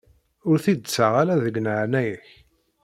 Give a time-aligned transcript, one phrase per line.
[0.49, 2.27] Ur t-id-ttaɣ ara deg leɛnaya-k.